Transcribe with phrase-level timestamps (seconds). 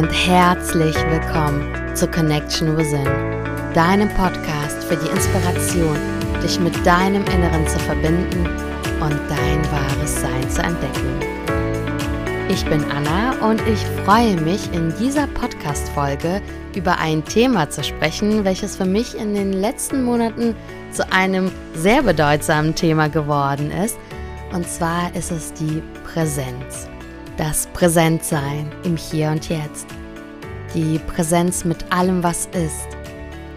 [0.00, 3.04] und herzlich willkommen zu Connection Within,
[3.74, 5.94] deinem Podcast für die Inspiration,
[6.42, 8.46] dich mit deinem Inneren zu verbinden
[8.98, 11.20] und dein wahres Sein zu entdecken.
[12.48, 16.40] Ich bin Anna und ich freue mich, in dieser Podcast-Folge
[16.74, 20.56] über ein Thema zu sprechen, welches für mich in den letzten Monaten
[20.92, 23.98] zu einem sehr bedeutsamen Thema geworden ist.
[24.54, 26.88] Und zwar ist es die Präsenz
[27.40, 29.86] das Präsentsein im Hier und Jetzt,
[30.74, 32.88] die Präsenz mit allem, was ist.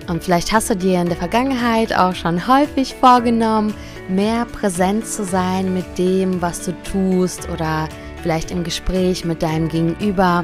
[0.08, 3.74] Und vielleicht hast du dir in der Vergangenheit auch schon häufig vorgenommen,
[4.10, 7.88] mehr präsent zu sein mit dem, was du tust oder
[8.22, 10.44] vielleicht im Gespräch mit deinem Gegenüber.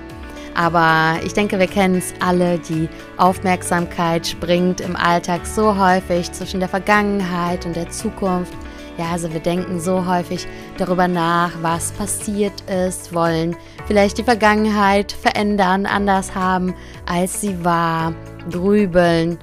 [0.56, 6.60] Aber ich denke, wir kennen es alle, die Aufmerksamkeit springt im Alltag so häufig zwischen
[6.60, 8.54] der Vergangenheit und der Zukunft.
[9.00, 10.46] Ja, also wir denken so häufig
[10.78, 13.56] darüber nach, was passiert ist, wollen
[13.88, 16.76] vielleicht die Vergangenheit verändern, anders haben,
[17.06, 18.14] als sie war,
[18.52, 19.38] grübeln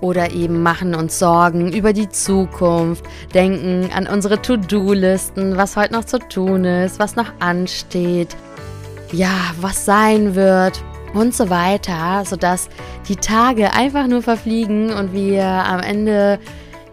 [0.00, 6.06] oder eben machen uns Sorgen über die Zukunft, denken an unsere To-Do-Listen, was heute noch
[6.06, 8.34] zu tun ist, was noch ansteht,
[9.12, 12.70] ja, was sein wird und so weiter, sodass
[13.06, 16.38] die Tage einfach nur verfliegen und wir am Ende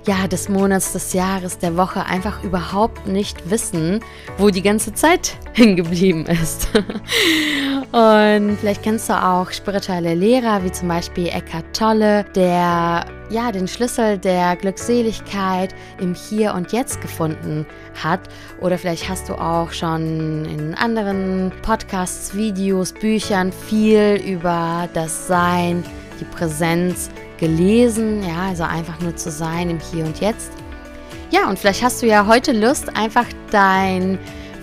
[0.06, 4.00] ja, des Monats, des Jahres, der Woche einfach überhaupt nicht wissen,
[4.38, 6.70] wo die ganze Zeit hingeblieben ist.
[7.92, 13.68] Und vielleicht kennst du auch spirituelle Lehrer, wie zum Beispiel Eckhart Tolle, der ja den
[13.68, 17.66] Schlüssel der Glückseligkeit im Hier und Jetzt gefunden
[18.02, 18.22] hat.
[18.60, 25.84] Oder vielleicht hast du auch schon in anderen Podcasts, Videos, Büchern viel über das Sein,
[26.20, 27.10] die Präsenz
[27.42, 30.52] gelesen, ja, also einfach nur zu sein im Hier und Jetzt.
[31.31, 34.19] Ja, und vielleicht hast du ja heute Lust, einfach dein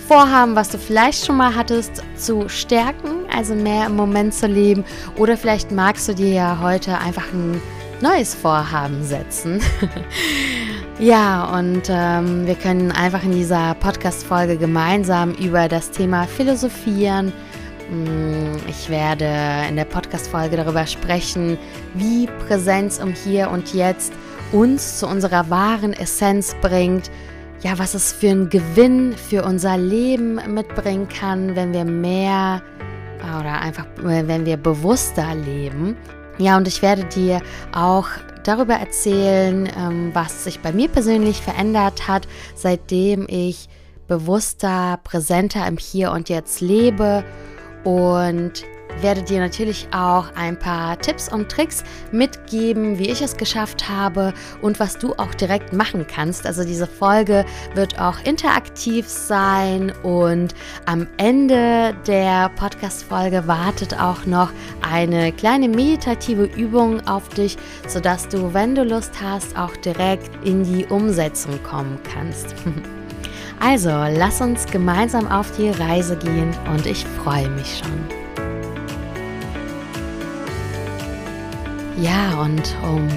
[0.06, 4.84] Vorhaben, was du vielleicht schon mal hattest, zu stärken, also mehr im Moment zu leben.
[5.16, 7.60] Oder vielleicht magst du dir ja heute einfach ein
[8.00, 9.60] neues Vorhaben setzen.
[10.98, 17.32] ja, und ähm, wir können einfach in dieser Podcast-Folge gemeinsam über das Thema philosophieren
[18.66, 19.28] ich werde
[19.68, 21.58] in der Podcast-Folge darüber sprechen,
[21.94, 24.12] wie Präsenz um Hier und Jetzt
[24.52, 27.10] uns zu unserer wahren Essenz bringt.
[27.62, 32.62] Ja, was es für einen Gewinn für unser Leben mitbringen kann, wenn wir mehr
[33.20, 35.96] oder einfach, wenn wir bewusster leben.
[36.38, 37.40] Ja, und ich werde dir
[37.72, 38.08] auch
[38.44, 43.68] darüber erzählen, ähm, was sich bei mir persönlich verändert hat, seitdem ich
[44.06, 47.24] bewusster, präsenter im Hier und Jetzt lebe
[47.88, 48.66] und
[49.00, 54.34] werde dir natürlich auch ein paar Tipps und Tricks mitgeben, wie ich es geschafft habe
[54.60, 56.44] und was du auch direkt machen kannst.
[56.44, 60.54] Also diese Folge wird auch interaktiv sein und
[60.84, 64.50] am Ende der Podcast-Folge wartet auch noch
[64.82, 67.56] eine kleine meditative Übung auf dich,
[67.86, 72.54] sodass du, wenn du Lust hast, auch direkt in die Umsetzung kommen kannst.
[73.60, 78.18] Also, lass uns gemeinsam auf die Reise gehen und ich freue mich schon.
[82.00, 83.08] Ja, und um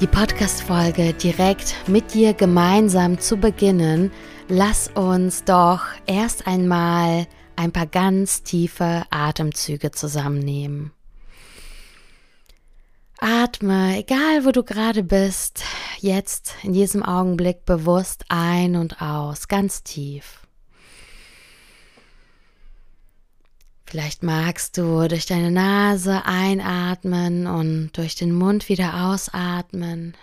[0.00, 4.12] die Podcast-Folge direkt mit dir gemeinsam zu beginnen,
[4.48, 7.26] lass uns doch erst einmal
[7.56, 10.92] ein paar ganz tiefe Atemzüge zusammennehmen.
[13.20, 15.64] Atme, egal wo du gerade bist,
[15.98, 20.46] jetzt in diesem Augenblick bewusst ein und aus, ganz tief.
[23.86, 30.14] Vielleicht magst du durch deine Nase einatmen und durch den Mund wieder ausatmen,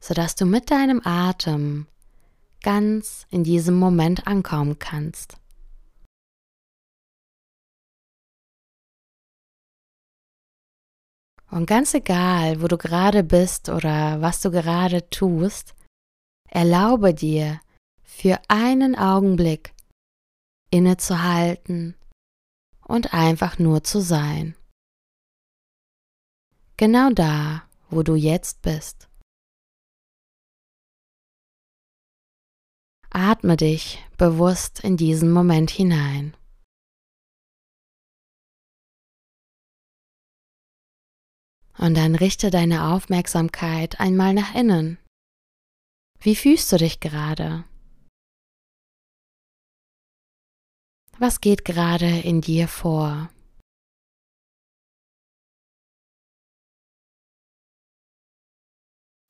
[0.00, 1.88] sodass du mit deinem Atem
[2.62, 5.39] ganz in diesem Moment ankommen kannst.
[11.50, 15.74] Und ganz egal, wo du gerade bist oder was du gerade tust,
[16.48, 17.60] erlaube dir
[18.02, 19.74] für einen Augenblick
[20.70, 21.96] innezuhalten
[22.86, 24.54] und einfach nur zu sein.
[26.76, 29.08] Genau da, wo du jetzt bist.
[33.10, 36.36] Atme dich bewusst in diesen Moment hinein.
[41.80, 44.98] Und dann richte deine Aufmerksamkeit einmal nach innen.
[46.20, 47.64] Wie fühlst du dich gerade?
[51.18, 53.30] Was geht gerade in dir vor?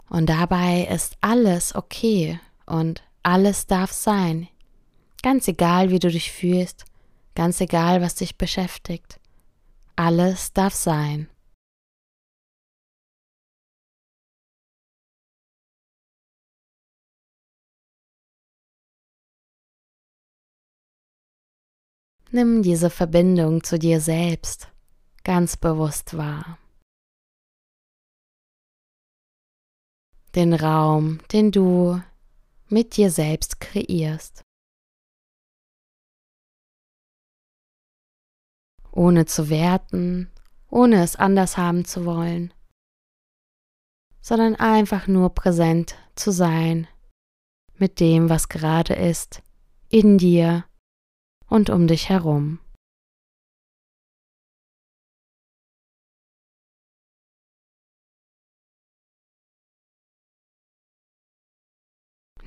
[0.09, 4.49] Und dabei ist alles okay und alles darf sein.
[5.23, 6.85] Ganz egal, wie du dich fühlst,
[7.37, 9.21] ganz egal, was dich beschäftigt.
[9.95, 11.29] Alles darf sein.
[22.33, 24.69] Nimm diese Verbindung zu dir selbst
[25.25, 26.59] ganz bewusst wahr.
[30.37, 32.01] Den Raum, den du
[32.69, 34.45] mit dir selbst kreierst.
[38.93, 40.31] Ohne zu werten,
[40.69, 42.55] ohne es anders haben zu wollen,
[44.21, 46.87] sondern einfach nur präsent zu sein
[47.75, 49.43] mit dem, was gerade ist,
[49.89, 50.65] in dir
[51.51, 52.61] und um dich herum.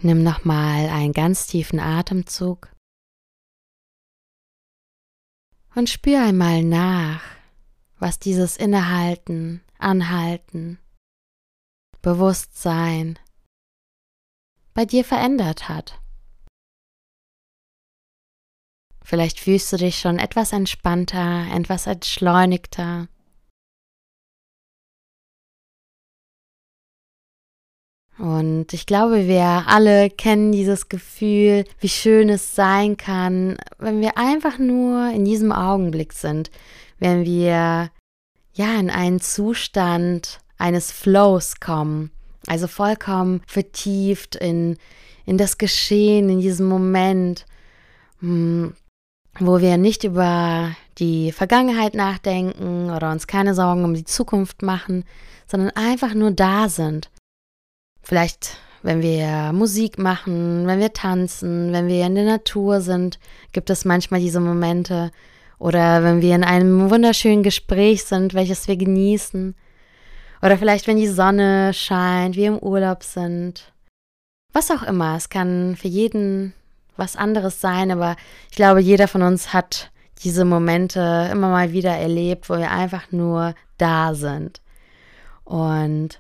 [0.02, 2.70] Nimm nochmal einen ganz tiefen Atemzug
[5.76, 7.24] und spür einmal nach,
[8.00, 10.80] was dieses Innehalten, Anhalten,
[12.02, 13.18] Bewusstsein
[14.74, 16.03] bei dir verändert hat.
[19.04, 23.08] Vielleicht fühlst du dich schon etwas entspannter, etwas entschleunigter.
[28.18, 34.18] Und ich glaube, wir alle kennen dieses Gefühl, wie schön es sein kann, wenn wir
[34.18, 36.52] einfach nur in diesem Augenblick sind,
[37.00, 37.90] wenn wir
[38.54, 42.12] ja in einen Zustand eines Flows kommen,
[42.48, 44.78] also vollkommen vertieft in,
[45.26, 47.46] in das Geschehen, in diesem Moment.
[48.20, 48.76] Hm,
[49.40, 55.06] wo wir nicht über die Vergangenheit nachdenken oder uns keine Sorgen um die Zukunft machen,
[55.48, 57.10] sondern einfach nur da sind.
[58.02, 63.20] Vielleicht, wenn wir Musik machen, wenn wir tanzen, wenn wir in der Natur sind,
[63.54, 65.12] gibt es manchmal diese Momente.
[65.58, 69.56] Oder wenn wir in einem wunderschönen Gespräch sind, welches wir genießen.
[70.42, 73.72] Oder vielleicht, wenn die Sonne scheint, wir im Urlaub sind.
[74.52, 75.16] Was auch immer.
[75.16, 76.54] Es kann für jeden
[76.96, 78.16] was anderes sein, aber
[78.50, 79.92] ich glaube, jeder von uns hat
[80.24, 84.62] diese Momente immer mal wieder erlebt, wo wir einfach nur da sind.
[85.44, 86.20] Und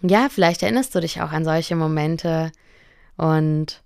[0.00, 2.52] ja, vielleicht erinnerst du dich auch an solche Momente.
[3.16, 3.82] Und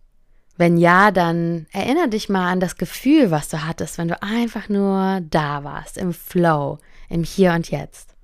[0.57, 4.69] wenn ja, dann erinnere dich mal an das Gefühl, was du hattest, wenn du einfach
[4.69, 6.79] nur da warst, im Flow,
[7.09, 8.15] im Hier und Jetzt.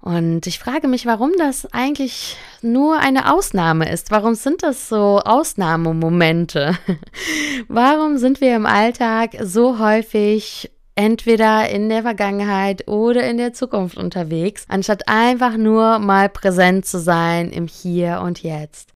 [0.00, 4.10] Und ich frage mich, warum das eigentlich nur eine Ausnahme ist.
[4.10, 6.78] Warum sind das so Ausnahmemomente?
[7.68, 13.96] warum sind wir im Alltag so häufig entweder in der Vergangenheit oder in der Zukunft
[13.96, 18.92] unterwegs, anstatt einfach nur mal präsent zu sein im Hier und Jetzt?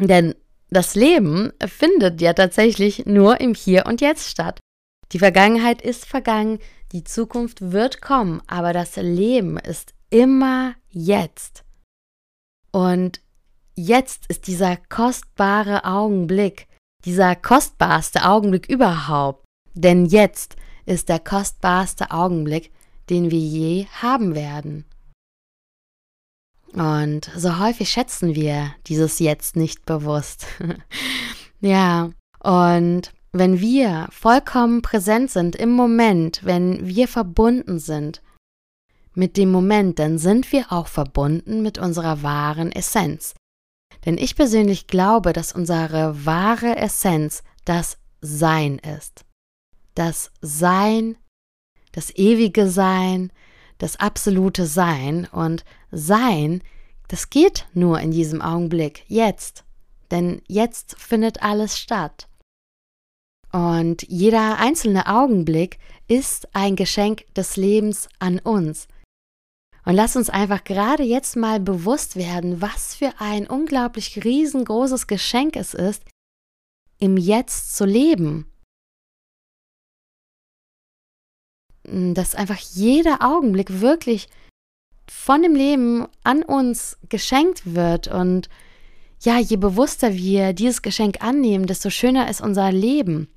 [0.00, 0.34] Denn
[0.70, 4.60] das Leben findet ja tatsächlich nur im Hier und Jetzt statt.
[5.12, 6.58] Die Vergangenheit ist vergangen,
[6.92, 11.64] die Zukunft wird kommen, aber das Leben ist immer jetzt.
[12.70, 13.20] Und
[13.74, 16.68] jetzt ist dieser kostbare Augenblick,
[17.04, 19.44] dieser kostbarste Augenblick überhaupt.
[19.74, 22.70] Denn jetzt ist der kostbarste Augenblick,
[23.08, 24.84] den wir je haben werden.
[26.74, 30.46] Und so häufig schätzen wir dieses Jetzt nicht bewusst.
[31.60, 32.10] ja,
[32.40, 38.22] und wenn wir vollkommen präsent sind im Moment, wenn wir verbunden sind
[39.14, 43.34] mit dem Moment, dann sind wir auch verbunden mit unserer wahren Essenz.
[44.04, 49.24] Denn ich persönlich glaube, dass unsere wahre Essenz das Sein ist.
[49.94, 51.16] Das Sein,
[51.92, 53.32] das ewige Sein,
[53.78, 56.62] das absolute Sein und Sein,
[57.08, 59.64] das geht nur in diesem Augenblick, jetzt.
[60.10, 62.28] Denn jetzt findet alles statt.
[63.52, 65.78] Und jeder einzelne Augenblick
[66.08, 68.88] ist ein Geschenk des Lebens an uns.
[69.84, 75.56] Und lass uns einfach gerade jetzt mal bewusst werden, was für ein unglaublich riesengroßes Geschenk
[75.56, 76.04] es ist,
[76.98, 78.46] im Jetzt zu leben.
[81.84, 84.28] Dass einfach jeder Augenblick wirklich
[85.10, 88.48] von dem Leben an uns geschenkt wird und
[89.20, 93.28] ja, je bewusster wir dieses Geschenk annehmen, desto schöner ist unser Leben.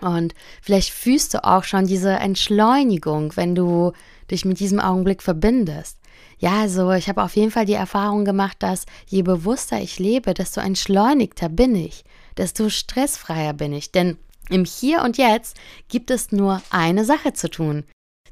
[0.00, 3.92] Und vielleicht fühlst du auch schon diese Entschleunigung, wenn du
[4.30, 5.98] dich mit diesem Augenblick verbindest.
[6.38, 10.34] Ja, also ich habe auf jeden Fall die Erfahrung gemacht, dass je bewusster ich lebe,
[10.34, 12.04] desto entschleunigter bin ich,
[12.36, 13.92] desto stressfreier bin ich.
[13.92, 14.16] Denn
[14.48, 15.56] im Hier und Jetzt
[15.88, 17.84] gibt es nur eine Sache zu tun.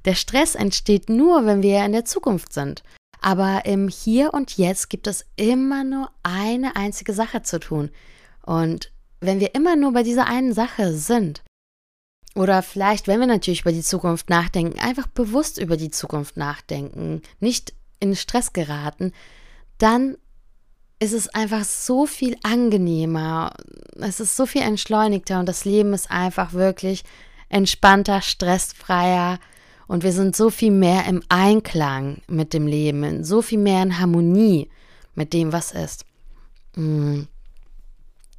[0.04, 2.82] Der Stress entsteht nur, wenn wir in der Zukunft sind.
[3.20, 7.90] Aber im Hier und Jetzt gibt es immer nur eine einzige Sache zu tun.
[8.44, 11.42] Und wenn wir immer nur bei dieser einen Sache sind,
[12.38, 17.22] oder vielleicht, wenn wir natürlich über die Zukunft nachdenken, einfach bewusst über die Zukunft nachdenken,
[17.40, 19.12] nicht in Stress geraten,
[19.78, 20.16] dann
[21.00, 23.54] ist es einfach so viel angenehmer.
[23.98, 27.02] Es ist so viel entschleunigter und das Leben ist einfach wirklich
[27.48, 29.40] entspannter, stressfreier
[29.88, 33.98] und wir sind so viel mehr im Einklang mit dem Leben, so viel mehr in
[33.98, 34.70] Harmonie
[35.16, 36.04] mit dem, was ist.
[36.76, 37.22] Mm.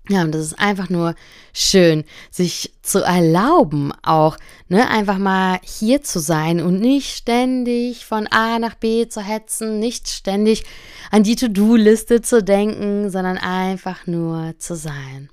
[0.09, 1.13] Ja, und das ist einfach nur
[1.53, 4.37] schön, sich zu erlauben, auch
[4.67, 9.77] ne, einfach mal hier zu sein und nicht ständig von A nach B zu hetzen,
[9.77, 10.65] nicht ständig
[11.11, 15.29] an die To-Do-Liste zu denken, sondern einfach nur zu sein.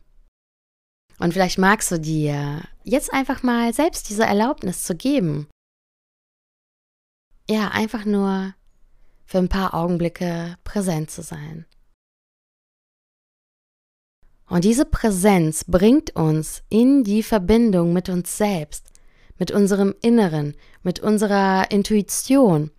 [1.19, 5.49] Und vielleicht magst du dir jetzt einfach mal selbst diese Erlaubnis zu geben.
[7.49, 8.53] Ja, einfach nur
[9.25, 11.65] für ein paar Augenblicke präsent zu sein.
[14.49, 18.87] Und diese Präsenz bringt uns in die Verbindung mit uns selbst,
[19.39, 22.71] mit unserem Inneren, mit unserer Intuition.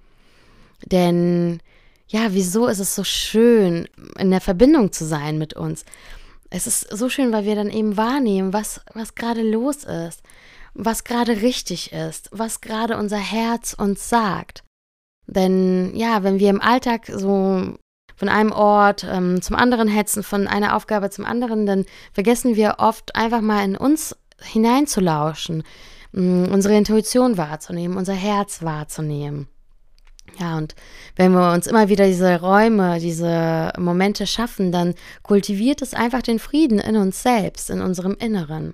[0.86, 1.60] Denn
[2.08, 5.84] ja, wieso ist es so schön, in der Verbindung zu sein mit uns?
[6.50, 10.22] Es ist so schön, weil wir dann eben wahrnehmen, was, was gerade los ist,
[10.74, 14.64] was gerade richtig ist, was gerade unser Herz uns sagt.
[15.26, 17.76] Denn ja, wenn wir im Alltag so
[18.18, 22.76] von einem Ort ähm, zum anderen hetzen, von einer Aufgabe zum anderen, dann vergessen wir
[22.80, 25.64] oft einfach mal in uns hineinzulauschen,
[26.12, 29.48] mh, mm, unsere Intuition wahrzunehmen, unser Herz wahrzunehmen.
[30.40, 30.76] Ja, und
[31.16, 34.94] wenn wir uns immer wieder diese Räume, diese Momente schaffen, dann
[35.24, 38.74] kultiviert es einfach den Frieden in uns selbst, in unserem Inneren.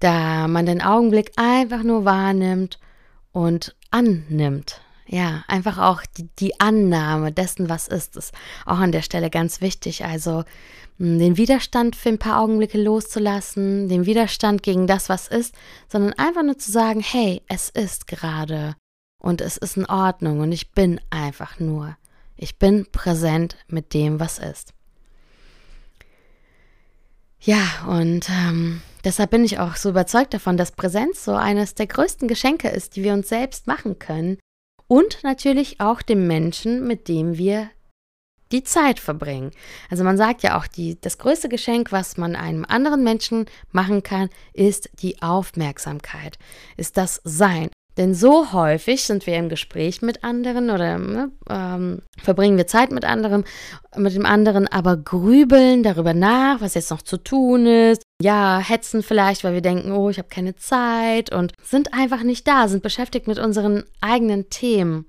[0.00, 2.80] Da man den Augenblick einfach nur wahrnimmt
[3.30, 4.80] und annimmt.
[5.12, 8.32] Ja, einfach auch die, die, Annahme dessen, was ist, ist
[8.64, 10.06] auch an der Stelle ganz wichtig.
[10.06, 10.44] Also
[10.96, 15.54] hm, den Widerstand für ein paar Augenblicke loszulassen, den Widerstand gegen das, was ist,
[15.86, 18.74] sondern einfach nur zu sagen, hey, es ist gerade
[19.18, 21.94] und es ist in Ordnung und ich bin einfach nur.
[22.34, 24.72] Ich bin präsent mit dem, was ist.
[27.38, 31.86] Ja, und ähm, deshalb bin ich auch so überzeugt davon, dass Präsenz so eines der
[31.86, 34.38] größten Geschenke ist, die wir uns selbst machen können,
[34.92, 37.70] und natürlich auch dem Menschen, mit dem wir
[38.52, 39.50] die Zeit verbringen.
[39.88, 44.02] Also man sagt ja auch, die, das größte Geschenk, was man einem anderen Menschen machen
[44.02, 46.36] kann, ist die Aufmerksamkeit,
[46.76, 47.70] ist das Sein.
[47.96, 52.90] Denn so häufig sind wir im Gespräch mit anderen oder ne, ähm, verbringen wir Zeit
[52.90, 53.44] mit anderem,
[53.96, 58.01] mit dem anderen, aber grübeln darüber nach, was jetzt noch zu tun ist.
[58.22, 62.46] Ja, hetzen vielleicht, weil wir denken, oh, ich habe keine Zeit und sind einfach nicht
[62.46, 65.06] da, sind beschäftigt mit unseren eigenen Themen.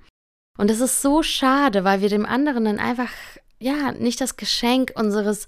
[0.58, 3.12] Und es ist so schade, weil wir dem anderen dann einfach
[3.60, 5.48] ja nicht das Geschenk unseres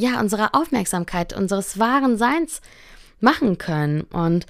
[0.00, 2.60] ja unserer Aufmerksamkeit, unseres wahren Seins
[3.20, 4.46] machen können und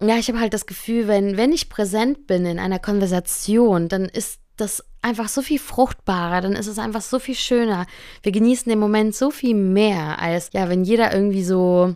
[0.00, 4.04] ja, ich habe halt das Gefühl, wenn, wenn ich präsent bin in einer Konversation, dann
[4.04, 7.86] ist das einfach so viel fruchtbarer, dann ist es einfach so viel schöner.
[8.22, 11.94] Wir genießen den Moment so viel mehr, als ja, wenn jeder irgendwie so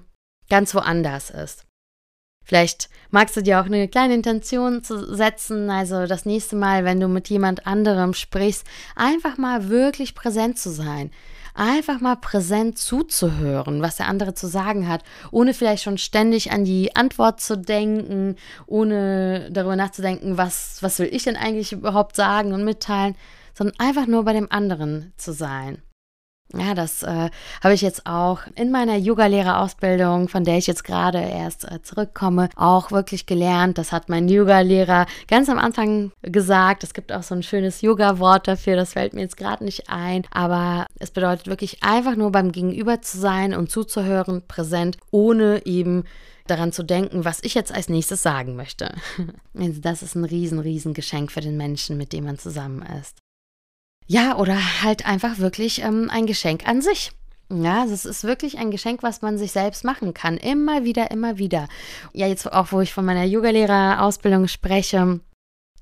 [0.48, 1.66] ganz woanders ist.
[2.44, 6.98] Vielleicht magst du dir auch eine kleine Intention zu setzen, also das nächste Mal, wenn
[6.98, 11.10] du mit jemand anderem sprichst, einfach mal wirklich präsent zu sein
[11.60, 16.64] einfach mal präsent zuzuhören, was der andere zu sagen hat, ohne vielleicht schon ständig an
[16.64, 18.36] die Antwort zu denken,
[18.66, 23.14] ohne darüber nachzudenken, was, was will ich denn eigentlich überhaupt sagen und mitteilen,
[23.52, 25.82] sondern einfach nur bei dem anderen zu sein.
[26.52, 27.30] Ja, das äh,
[27.62, 32.48] habe ich jetzt auch in meiner Yoga-Lehrerausbildung, von der ich jetzt gerade erst äh, zurückkomme,
[32.56, 33.78] auch wirklich gelernt.
[33.78, 36.82] Das hat mein Yoga-Lehrer ganz am Anfang gesagt.
[36.82, 40.24] Es gibt auch so ein schönes Yoga-Wort dafür, das fällt mir jetzt gerade nicht ein.
[40.32, 46.04] Aber es bedeutet wirklich einfach nur beim Gegenüber zu sein und zuzuhören, präsent, ohne eben
[46.48, 48.94] daran zu denken, was ich jetzt als nächstes sagen möchte.
[49.56, 53.19] Also das ist ein riesen, riesen Geschenk für den Menschen, mit dem man zusammen ist.
[54.10, 57.12] Ja, oder halt einfach wirklich ähm, ein Geschenk an sich.
[57.48, 60.36] Ja, also es ist wirklich ein Geschenk, was man sich selbst machen kann.
[60.36, 61.68] Immer wieder, immer wieder.
[62.12, 65.20] Ja, jetzt auch, wo ich von meiner Yogalehrerausbildung spreche,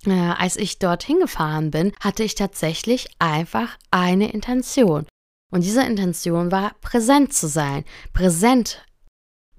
[0.05, 5.07] äh, als ich dorthin gefahren bin, hatte ich tatsächlich einfach eine Intention.
[5.51, 7.87] Und diese Intention war, präsent zu sein.
[8.13, 8.85] Präsent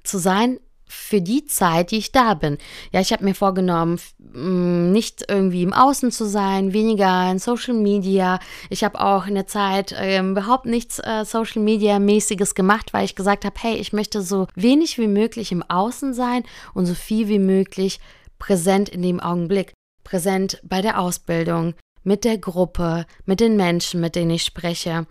[0.04, 0.60] zu sein
[0.92, 2.58] für die Zeit, die ich da bin.
[2.92, 7.76] Ja, ich habe mir vorgenommen, mm, nicht irgendwie im Außen zu sein, weniger in Social
[7.76, 8.40] Media.
[8.72, 13.06] Ich habe auch in der Zeit äh, überhaupt nichts äh, Social Media mäßiges gemacht, weil
[13.06, 16.44] ich gesagt habe, hey, ich möchte so wenig wie möglich im Außen sein
[16.74, 18.00] und so viel wie möglich
[18.40, 24.16] präsent in dem Augenblick, präsent bei der Ausbildung, mit der Gruppe, mit den Menschen, mit
[24.16, 25.06] denen ich spreche,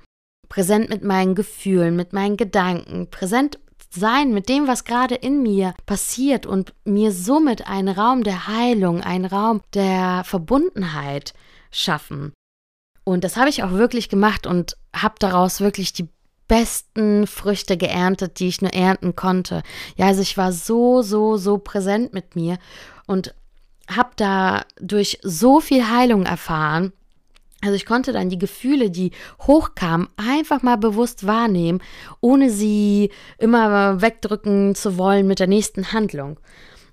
[0.48, 5.74] präsent mit meinen Gefühlen, mit meinen Gedanken, präsent sein mit dem, was gerade in mir
[5.86, 11.32] passiert und mir somit einen Raum der Heilung, einen Raum der Verbundenheit
[11.70, 12.32] schaffen.
[13.04, 16.08] Und das habe ich auch wirklich gemacht und habe daraus wirklich die
[16.48, 19.62] besten Früchte geerntet, die ich nur ernten konnte.
[19.96, 22.58] Ja, also ich war so, so, so präsent mit mir
[23.06, 23.34] und
[23.88, 26.92] habe dadurch so viel Heilung erfahren.
[27.60, 29.10] Also ich konnte dann die Gefühle, die
[29.42, 31.82] hochkamen, einfach mal bewusst wahrnehmen,
[32.20, 36.38] ohne sie immer wegdrücken zu wollen mit der nächsten Handlung.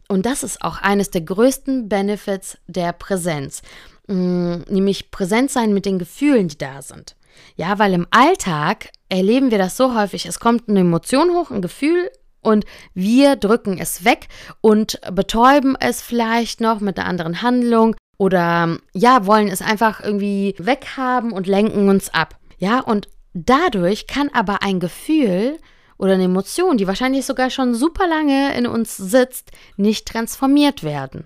[0.08, 3.62] Und das ist auch eines der größten Benefits der Präsenz,
[4.08, 7.16] mm, nämlich präsent sein mit den Gefühlen, die da sind.
[7.56, 10.26] Ja, weil im Alltag erleben wir das so häufig.
[10.26, 12.10] Es kommt eine Emotion hoch, ein Gefühl
[12.42, 14.28] und wir drücken es weg
[14.62, 20.56] und betäuben es vielleicht noch mit einer anderen Handlung oder ja, wollen es einfach irgendwie
[20.58, 22.36] weghaben und lenken uns ab.
[22.58, 25.58] Ja, und dadurch kann aber ein Gefühl
[25.98, 31.26] oder eine Emotion, die wahrscheinlich sogar schon super lange in uns sitzt, nicht transformiert werden.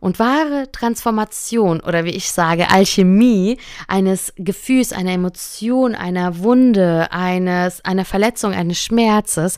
[0.00, 3.58] Und wahre Transformation oder wie ich sage, Alchemie
[3.88, 9.56] eines Gefühls, einer Emotion, einer Wunde, eines, einer Verletzung, eines Schmerzes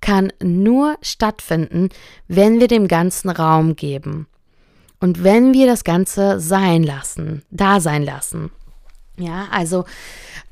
[0.00, 1.88] kann nur stattfinden,
[2.28, 4.26] wenn wir dem ganzen Raum geben.
[5.00, 8.50] Und wenn wir das Ganze sein lassen, da sein lassen.
[9.16, 9.84] Ja, also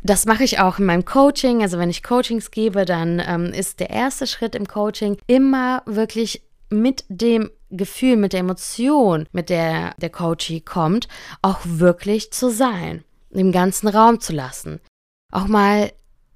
[0.02, 1.62] das mache ich auch in meinem Coaching.
[1.62, 6.42] Also wenn ich Coachings gebe, dann ähm, ist der erste Schritt im Coaching immer wirklich
[6.70, 11.08] mit dem Gefühl, mit der Emotion, mit der der Coachie kommt,
[11.42, 14.80] auch wirklich zu sein, im ganzen Raum zu lassen.
[15.32, 15.92] Auch mal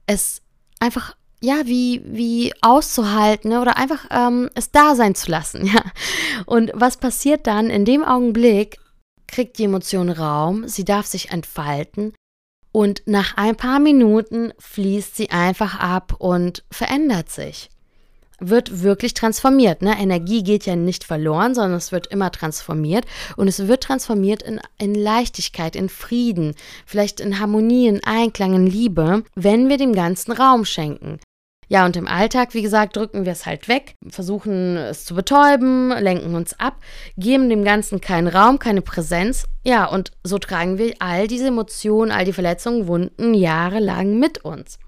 [0.06, 0.42] es
[0.80, 3.60] einfach ja, wie, wie auszuhalten ne?
[3.60, 5.82] oder einfach ähm, es da sein zu lassen, ja.
[6.46, 7.68] Und was passiert dann?
[7.68, 8.78] In dem Augenblick
[9.26, 12.14] kriegt die Emotion Raum, sie darf sich entfalten
[12.70, 17.68] und nach ein paar Minuten fließt sie einfach ab und verändert sich
[18.44, 19.82] wird wirklich transformiert.
[19.82, 19.94] Ne?
[19.98, 23.06] Energie geht ja nicht verloren, sondern es wird immer transformiert.
[23.36, 28.66] Und es wird transformiert in, in Leichtigkeit, in Frieden, vielleicht in Harmonie, in Einklang, in
[28.66, 31.20] Liebe, wenn wir dem ganzen Raum schenken.
[31.68, 35.88] Ja, und im Alltag, wie gesagt, drücken wir es halt weg, versuchen es zu betäuben,
[35.90, 36.76] lenken uns ab,
[37.16, 39.46] geben dem Ganzen keinen Raum, keine Präsenz.
[39.62, 44.78] Ja, und so tragen wir all diese Emotionen, all die Verletzungen, Wunden jahrelang mit uns.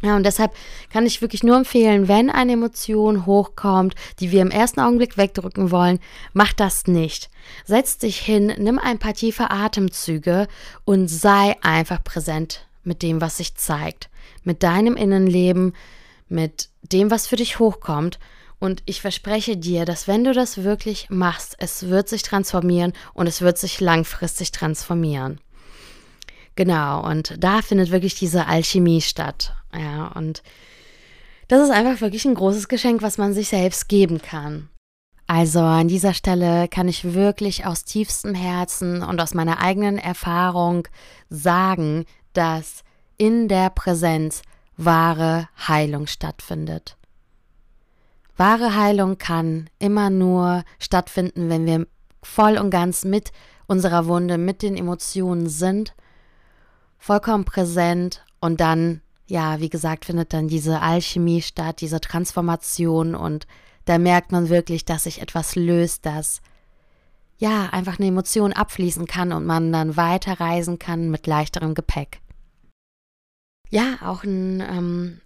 [0.00, 0.52] Ja, und deshalb
[0.92, 5.72] kann ich wirklich nur empfehlen, wenn eine Emotion hochkommt, die wir im ersten Augenblick wegdrücken
[5.72, 5.98] wollen,
[6.32, 7.30] mach das nicht.
[7.64, 10.46] Setz dich hin, nimm ein paar tiefe Atemzüge
[10.84, 14.08] und sei einfach präsent mit dem, was sich zeigt,
[14.44, 15.74] mit deinem Innenleben,
[16.28, 18.18] mit dem, was für dich hochkommt.
[18.58, 23.26] Und ich verspreche dir, dass wenn du das wirklich machst, es wird sich transformieren und
[23.26, 25.40] es wird sich langfristig transformieren.
[26.56, 29.54] Genau, und da findet wirklich diese Alchemie statt.
[29.72, 30.42] Ja, und
[31.46, 34.68] das ist einfach wirklich ein großes Geschenk, was man sich selbst geben kann.
[35.28, 40.88] Also an dieser Stelle kann ich wirklich aus tiefstem Herzen und aus meiner eigenen Erfahrung
[41.28, 42.82] sagen, dass
[43.18, 44.42] in der Präsenz
[44.76, 46.96] wahre Heilung stattfindet.
[48.36, 51.86] Wahre Heilung kann immer nur stattfinden, wenn wir
[52.22, 53.32] voll und ganz mit
[53.66, 55.94] unserer Wunde, mit den Emotionen sind
[56.98, 63.46] vollkommen präsent und dann, ja, wie gesagt, findet dann diese Alchemie statt, diese Transformation und
[63.84, 66.40] da merkt man wirklich, dass sich etwas löst, das
[67.38, 72.20] ja einfach eine Emotion abfließen kann und man dann weiterreisen kann mit leichterem Gepäck.
[73.70, 75.20] Ja, auch ein ähm,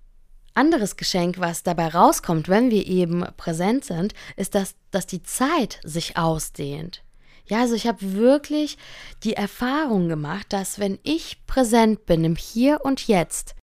[0.55, 5.81] anderes Geschenk, was dabei rauskommt, wenn wir eben präsent sind, ist, dass, dass die Zeit
[5.85, 7.02] sich ausdehnt.
[7.46, 8.78] Ja, also ich habe wirklich
[9.24, 13.55] die Erfahrung gemacht, dass wenn ich präsent bin im Hier und Jetzt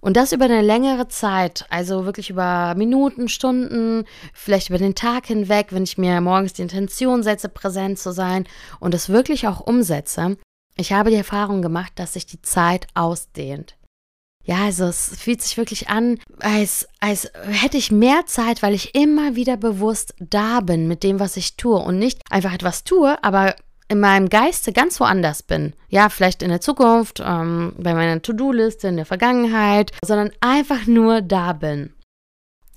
[0.00, 5.26] und das über eine längere Zeit, also wirklich über Minuten, Stunden, vielleicht über den Tag
[5.26, 8.46] hinweg, wenn ich mir morgens die Intention setze, präsent zu sein
[8.80, 10.36] und es wirklich auch umsetze,
[10.76, 13.76] ich habe die Erfahrung gemacht, dass sich die Zeit ausdehnt.
[14.44, 18.94] Ja, also es fühlt sich wirklich an, als, als hätte ich mehr Zeit, weil ich
[18.94, 23.22] immer wieder bewusst da bin mit dem, was ich tue und nicht einfach etwas tue,
[23.24, 23.56] aber
[23.88, 25.74] in meinem Geiste ganz woanders bin.
[25.88, 31.22] Ja, vielleicht in der Zukunft, ähm, bei meiner To-Do-Liste, in der Vergangenheit, sondern einfach nur
[31.22, 31.94] da bin.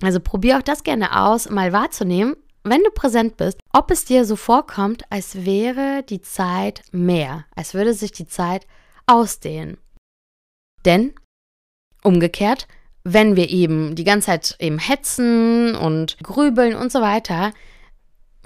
[0.01, 4.25] Also probier auch das gerne aus, mal wahrzunehmen, wenn du präsent bist, ob es dir
[4.25, 8.67] so vorkommt, als wäre die Zeit mehr, als würde sich die Zeit
[9.05, 9.77] ausdehnen.
[10.85, 11.13] Denn
[12.03, 12.67] Umgekehrt,
[13.03, 17.51] wenn wir eben die ganze Zeit eben hetzen und grübeln und so weiter,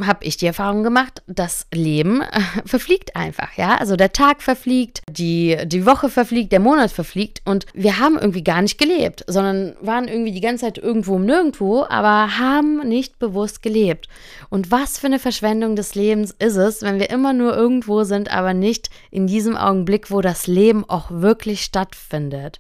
[0.08, 2.24] habe ich die Erfahrung gemacht, das Leben
[2.66, 3.78] verfliegt einfach, ja.
[3.78, 8.44] Also der Tag verfliegt, die, die Woche verfliegt, der Monat verfliegt und wir haben irgendwie
[8.44, 13.20] gar nicht gelebt, sondern waren irgendwie die ganze Zeit irgendwo um nirgendwo, aber haben nicht
[13.20, 14.08] bewusst gelebt.
[14.50, 18.32] Und was für eine Verschwendung des Lebens ist es, wenn wir immer nur irgendwo sind,
[18.32, 22.60] aber nicht in diesem Augenblick, wo das Leben auch wirklich stattfindet.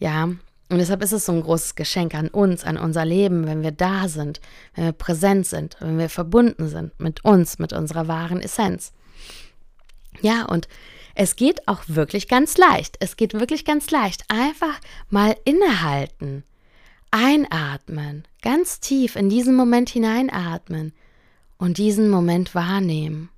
[0.00, 3.62] Ja, und deshalb ist es so ein großes Geschenk an uns, an unser Leben, wenn
[3.62, 4.40] wir da sind,
[4.74, 8.92] wenn wir präsent sind, wenn wir verbunden sind mit uns, mit unserer wahren Essenz.
[10.22, 10.68] Ja, und
[11.14, 12.96] es geht auch wirklich ganz leicht.
[13.00, 14.24] Es geht wirklich ganz leicht.
[14.28, 16.44] Einfach mal innehalten,
[17.10, 20.92] einatmen, ganz tief in diesen Moment hineinatmen
[21.58, 23.28] und diesen Moment wahrnehmen.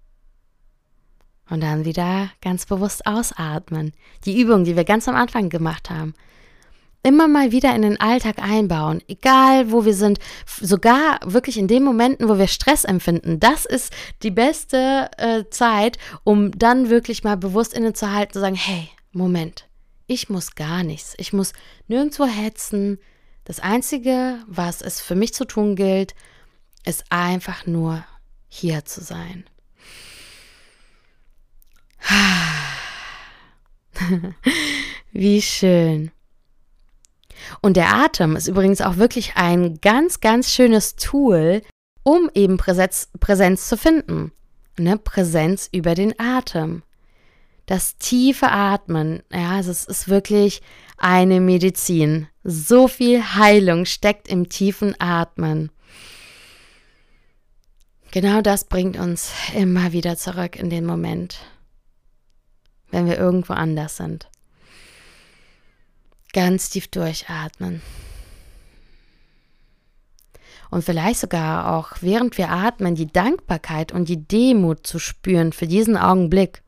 [1.49, 3.95] Und dann wieder ganz bewusst ausatmen.
[4.27, 6.15] Die Übung, die wir ganz am Anfang gemacht haben
[7.03, 10.19] immer mal wieder in den Alltag einbauen, egal wo wir sind,
[10.61, 13.41] sogar wirklich in den Momenten, wo wir Stress empfinden.
[13.41, 18.89] Das ist die beste äh, Zeit, um dann wirklich mal bewusst innezuhalten, zu sagen, hey,
[19.13, 19.67] Moment,
[20.07, 21.53] ich muss gar nichts, ich muss
[21.89, 22.99] nirgendwo hetzen.
[23.45, 26.15] Das Einzige, was es für mich zu tun gilt,
[26.85, 28.05] ist einfach nur
[28.49, 29.45] hier zu sein.
[35.13, 36.13] Wie schön.
[37.61, 41.63] Und der Atem ist übrigens auch wirklich ein ganz, ganz schönes Tool,
[42.03, 44.33] um eben Präsenz, Präsenz zu finden.
[44.79, 44.99] Ne?
[44.99, 46.83] Präsenz über den Atem.
[47.67, 50.63] Das tiefe Atmen, ja, es ist wirklich
[50.97, 52.29] eine Medizin.
[52.43, 55.71] So viel Heilung steckt im tiefen Atmen.
[58.11, 61.39] Genau das bringt uns immer wieder zurück in den Moment,
[62.91, 64.29] wenn wir irgendwo anders sind.
[66.33, 67.83] Ganz tief durchatmen.
[70.71, 75.67] Und vielleicht sogar auch, während wir atmen, die Dankbarkeit und die Demut zu spüren für
[75.67, 76.63] diesen Augenblick.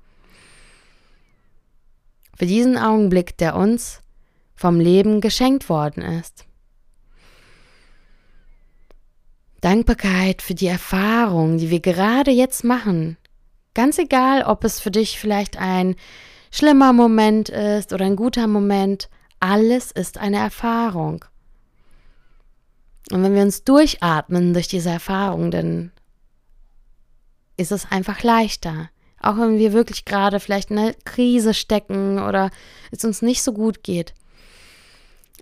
[2.36, 4.02] Für diesen Augenblick, der uns
[4.54, 6.44] vom Leben geschenkt worden ist.
[9.62, 13.16] Dankbarkeit für die Erfahrung, die wir gerade jetzt machen.
[13.72, 15.96] Ganz egal, ob es für dich vielleicht ein
[16.50, 19.08] schlimmer Moment ist oder ein guter Moment,
[19.44, 21.26] alles ist eine Erfahrung.
[23.12, 25.92] Und wenn wir uns durchatmen durch diese Erfahrung, dann
[27.58, 28.88] ist es einfach leichter.
[29.20, 32.50] Auch wenn wir wirklich gerade vielleicht in einer Krise stecken oder
[32.90, 34.14] es uns nicht so gut geht.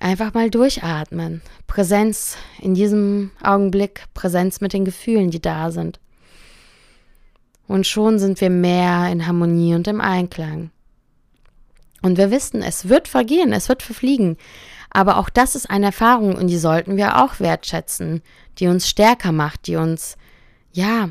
[0.01, 1.41] Einfach mal durchatmen.
[1.69, 6.01] Präsenz in diesem Augenblick, Präsenz mit den Gefühlen, die da sind.
[7.69, 10.73] Und schon sind wir mehr in Harmonie und im Einklang.
[12.03, 14.37] Und wir wissen, es wird vergehen, es wird verfliegen.
[14.91, 18.23] Aber auch das ist eine Erfahrung und die sollten wir auch wertschätzen,
[18.59, 20.17] die uns stärker macht, die uns,
[20.73, 21.09] ja,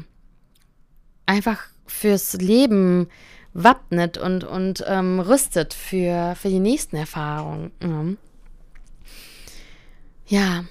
[1.25, 3.07] einfach fürs Leben
[3.53, 7.71] wappnet und, und ähm, rüstet für, für die nächsten Erfahrungen.
[7.81, 8.17] Mhm.
[10.27, 10.65] Ja.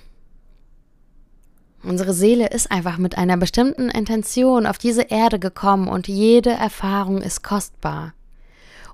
[1.83, 7.23] Unsere Seele ist einfach mit einer bestimmten Intention auf diese Erde gekommen und jede Erfahrung
[7.23, 8.13] ist kostbar.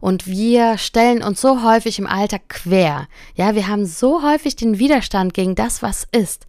[0.01, 3.09] Und wir stellen uns so häufig im Alltag quer.
[3.35, 6.47] Ja, wir haben so häufig den Widerstand gegen das, was ist.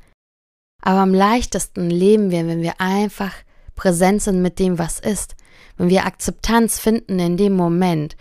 [0.82, 3.34] Aber am leichtesten leben wir, wenn wir einfach
[3.76, 5.36] präsent sind mit dem, was ist.
[5.78, 8.16] Wenn wir Akzeptanz finden in dem Moment.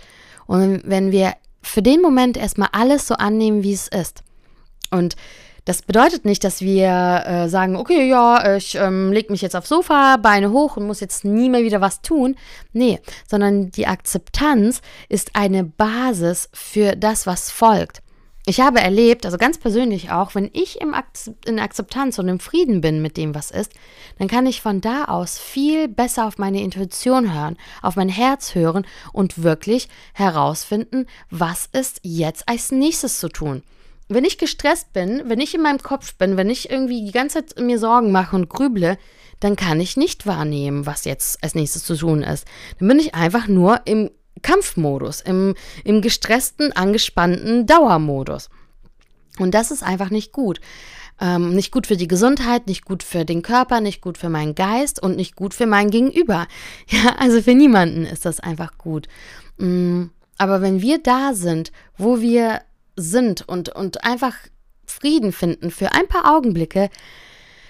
[0.47, 4.23] Und wenn wir für den Moment erstmal alles so annehmen, wie es ist.
[4.91, 5.17] Und
[5.67, 9.69] das bedeutet nicht, dass wir äh, sagen, okay, ja, ich ähm, lege mich jetzt aufs
[9.69, 12.37] Sofa, Beine hoch und muss jetzt nie mehr wieder was tun.
[12.73, 18.01] Nee, sondern die Akzeptanz ist eine Basis für das, was folgt.
[18.47, 20.95] Ich habe erlebt, also ganz persönlich auch, wenn ich im
[21.45, 23.73] in Akzeptanz und im Frieden bin mit dem, was ist,
[24.21, 28.55] dann kann ich von da aus viel besser auf meine Intuition hören, auf mein Herz
[28.55, 33.65] hören und wirklich herausfinden, was ist jetzt als nächstes zu tun
[34.09, 37.45] wenn ich gestresst bin, wenn ich in meinem Kopf bin, wenn ich irgendwie die ganze
[37.45, 38.99] Zeit mir Sorgen mache und grüble,
[39.41, 42.47] dann kann ich nicht wahrnehmen, was jetzt als nächstes zu tun ist.
[42.79, 44.11] Dann bin ich einfach nur im
[44.43, 48.49] Kampfmodus, im, im gestressten, angespannten Dauermodus.
[49.39, 50.61] Und das ist einfach nicht gut.
[51.21, 54.55] Ähm, nicht gut für die Gesundheit, nicht gut für den Körper, nicht gut für meinen
[54.55, 56.47] Geist und nicht gut für mein Gegenüber.
[56.89, 59.09] Ja, also für niemanden ist das einfach gut.
[59.59, 60.05] Mm,
[60.39, 62.61] aber wenn wir da sind, wo wir
[62.97, 64.35] sind und, und einfach
[64.87, 66.91] Frieden finden für ein paar Augenblicke,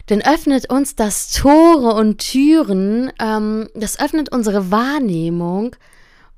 [0.07, 5.75] dann öffnet uns das Tore und Türen, ähm, das öffnet unsere Wahrnehmung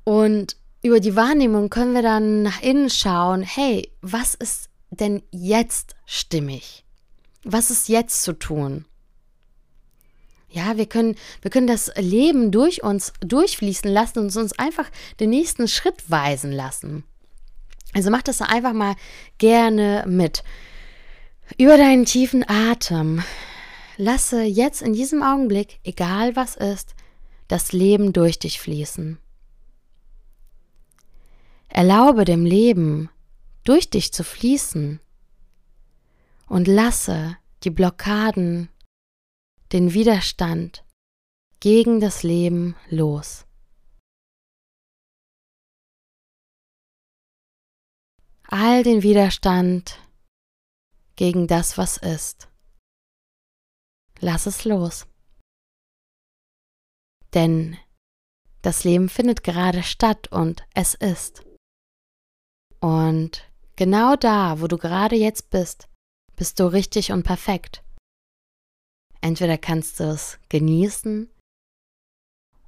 [0.03, 5.95] und über die Wahrnehmung können wir dann nach innen schauen, hey, was ist denn jetzt
[6.05, 6.83] stimmig?
[7.43, 8.85] Was ist jetzt zu tun?
[10.49, 15.29] Ja, wir können, wir können das Leben durch uns durchfließen lassen und uns einfach den
[15.29, 17.03] nächsten Schritt weisen lassen.
[17.93, 18.95] Also mach das einfach mal
[19.37, 20.43] gerne mit.
[21.57, 23.23] Über deinen tiefen Atem
[23.97, 26.95] lasse jetzt in diesem Augenblick, egal was ist,
[27.47, 29.17] das Leben durch dich fließen.
[31.67, 33.09] Erlaube dem Leben
[33.63, 34.99] durch dich zu fließen
[36.47, 38.69] und lasse die Blockaden,
[39.71, 40.83] den Widerstand
[41.59, 43.45] gegen das Leben los.
[48.51, 49.99] All den Widerstand
[51.15, 52.47] gegen das, was ist.
[54.19, 55.05] Lass es los.
[57.35, 57.77] Denn
[58.63, 61.43] das Leben findet gerade statt und es ist.
[62.79, 65.87] Und genau da, wo du gerade jetzt bist,
[66.35, 67.83] bist du richtig und perfekt.
[69.21, 71.29] Entweder kannst du es genießen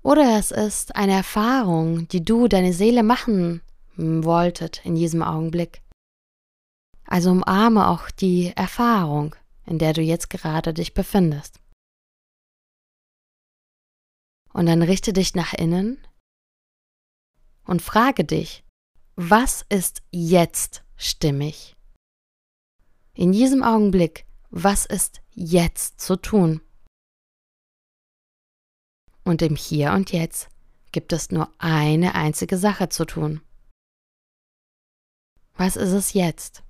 [0.03, 3.63] oder es ist eine Erfahrung, die du, deine Seele machen
[3.95, 5.81] wolltet in diesem Augenblick.
[7.05, 11.59] Also umarme auch die Erfahrung, in der du jetzt gerade dich befindest.
[14.53, 16.05] Und dann richte dich nach innen
[17.65, 18.63] und frage dich,
[19.15, 21.75] was ist jetzt stimmig?
[23.13, 26.61] In diesem Augenblick, was ist jetzt zu tun?
[29.23, 30.49] Und im Hier und Jetzt
[30.91, 33.41] gibt es nur eine einzige Sache zu tun.
[35.61, 36.63] Was ist es jetzt?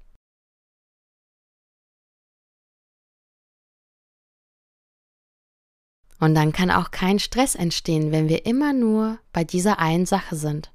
[6.19, 10.36] Und dann kann auch kein Stress entstehen, wenn wir immer nur bei dieser einen Sache
[10.36, 10.73] sind.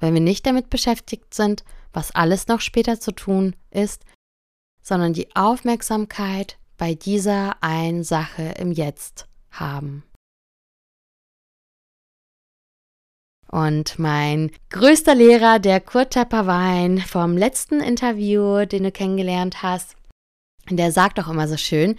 [0.00, 1.62] Wenn wir nicht damit beschäftigt sind,
[1.92, 4.04] was alles noch später zu tun ist,
[4.82, 10.02] sondern die Aufmerksamkeit bei dieser einen Sache im Jetzt haben.
[13.50, 19.96] Und mein größter Lehrer, der Kurt Tepperwein vom letzten Interview, den du kennengelernt hast,
[20.70, 21.96] der sagt auch immer so schön,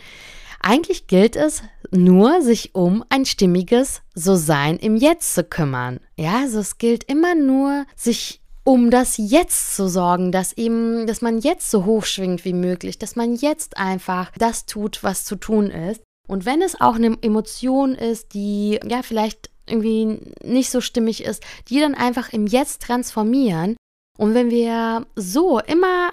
[0.59, 5.99] eigentlich gilt es nur, sich um ein stimmiges So-Sein im Jetzt zu kümmern.
[6.17, 11.21] Ja, also es gilt immer nur, sich um das Jetzt zu sorgen, dass eben, dass
[11.21, 15.35] man jetzt so hoch schwingt wie möglich, dass man jetzt einfach das tut, was zu
[15.35, 16.01] tun ist.
[16.27, 21.43] Und wenn es auch eine Emotion ist, die ja vielleicht irgendwie nicht so stimmig ist,
[21.69, 23.75] die dann einfach im Jetzt transformieren.
[24.17, 26.11] Und wenn wir so immer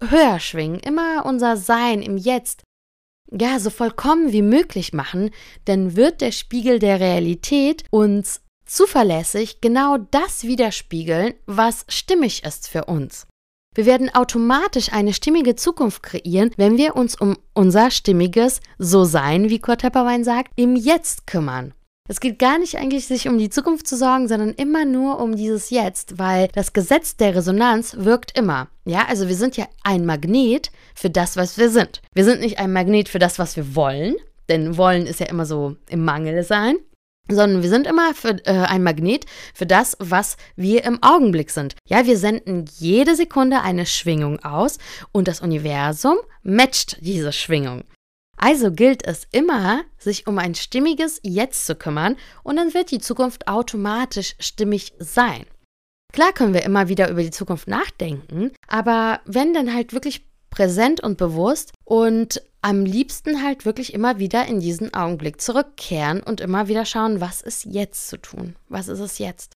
[0.00, 2.62] höher schwingen, immer unser Sein im Jetzt
[3.30, 5.30] ja, so vollkommen wie möglich machen,
[5.66, 12.84] dann wird der Spiegel der Realität uns zuverlässig genau das widerspiegeln, was stimmig ist für
[12.84, 13.26] uns.
[13.74, 19.60] Wir werden automatisch eine stimmige Zukunft kreieren, wenn wir uns um unser stimmiges So-Sein, wie
[19.60, 21.74] Kurt Tepperwein sagt, im Jetzt kümmern.
[22.10, 25.36] Es geht gar nicht eigentlich, sich um die Zukunft zu sorgen, sondern immer nur um
[25.36, 28.68] dieses Jetzt, weil das Gesetz der Resonanz wirkt immer.
[28.86, 32.00] Ja, also wir sind ja ein Magnet für das, was wir sind.
[32.14, 34.16] Wir sind nicht ein Magnet für das, was wir wollen,
[34.48, 36.76] denn wollen ist ja immer so im Mangel sein,
[37.30, 41.76] sondern wir sind immer für, äh, ein Magnet für das, was wir im Augenblick sind.
[41.86, 44.78] Ja, wir senden jede Sekunde eine Schwingung aus
[45.12, 47.84] und das Universum matcht diese Schwingung.
[48.38, 53.00] Also gilt es immer, sich um ein stimmiges Jetzt zu kümmern und dann wird die
[53.00, 55.44] Zukunft automatisch stimmig sein.
[56.12, 61.02] Klar können wir immer wieder über die Zukunft nachdenken, aber wenn dann halt wirklich präsent
[61.02, 66.68] und bewusst und am liebsten halt wirklich immer wieder in diesen Augenblick zurückkehren und immer
[66.68, 68.56] wieder schauen, was ist jetzt zu tun?
[68.68, 69.52] Was ist es jetzt?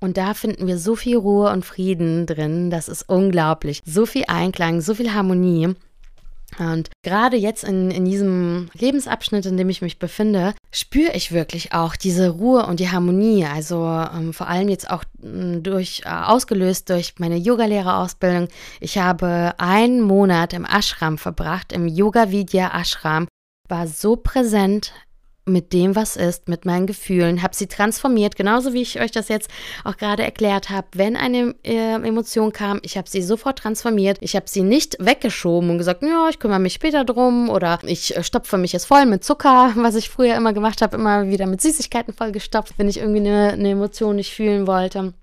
[0.00, 3.82] Und da finden wir so viel Ruhe und Frieden drin, das ist unglaublich.
[3.86, 5.74] So viel Einklang, so viel Harmonie.
[6.58, 11.72] Und gerade jetzt in, in diesem Lebensabschnitt, in dem ich mich befinde, spüre ich wirklich
[11.72, 13.44] auch diese Ruhe und die Harmonie.
[13.44, 18.48] Also ähm, vor allem jetzt auch äh, durch, äh, ausgelöst durch meine Yogalehrerausbildung.
[18.80, 23.28] Ich habe einen Monat im Ashram verbracht, im Yoga Vidya Ashram,
[23.68, 24.92] war so präsent
[25.48, 29.28] mit dem, was ist, mit meinen Gefühlen, habe sie transformiert, genauso wie ich euch das
[29.28, 29.48] jetzt
[29.84, 30.88] auch gerade erklärt habe.
[30.92, 34.18] Wenn eine äh, Emotion kam, ich habe sie sofort transformiert.
[34.20, 38.16] Ich habe sie nicht weggeschoben und gesagt, ja, ich kümmere mich später drum oder ich
[38.16, 41.46] äh, stopfe mich jetzt voll mit Zucker, was ich früher immer gemacht habe, immer wieder
[41.46, 45.14] mit Süßigkeiten vollgestopft, wenn ich irgendwie eine, eine Emotion nicht fühlen wollte.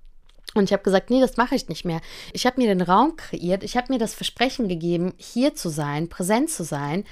[0.56, 2.00] Und ich habe gesagt, nee, das mache ich nicht mehr.
[2.32, 6.10] Ich habe mir den Raum kreiert, ich habe mir das Versprechen gegeben, hier zu sein,
[6.10, 7.04] präsent zu sein.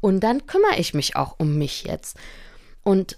[0.00, 2.18] Und dann kümmere ich mich auch um mich jetzt.
[2.84, 3.16] Und